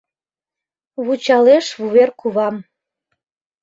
[1.05, 2.55] Вучалеш Вувер кувам.